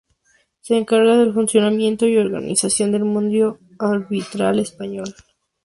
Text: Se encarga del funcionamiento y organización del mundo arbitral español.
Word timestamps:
Se 0.61 0.75
encarga 0.75 1.15
del 1.15 1.31
funcionamiento 1.31 2.07
y 2.07 2.17
organización 2.17 2.91
del 2.91 3.05
mundo 3.05 3.59
arbitral 3.77 4.57
español. 4.57 5.13